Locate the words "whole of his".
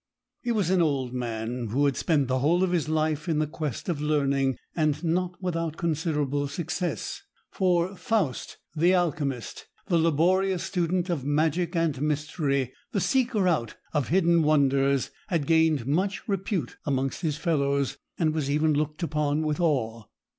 2.39-2.89